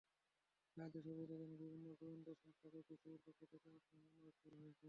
[0.77, 4.79] সাহায্য-সহযোগিতার জন্য বিভিন্ন গোয়েন্দা সংস্থাকেও বিসিবির পক্ষ থেকে আনুষ্ঠানিকভাবে অনুরোধ করা হয়েছে।